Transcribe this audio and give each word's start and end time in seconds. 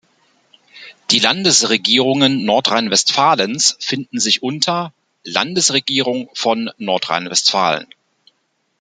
Die 1.11 1.19
Landesregierungen 1.19 2.43
Nordrhein-Westfalens 2.43 3.77
finden 3.79 4.19
sich 4.19 4.41
unter: 4.41 4.95
Landesregierung 5.25 6.27
von 6.33 6.71
Nordrhein-Westfalen. 6.79 7.85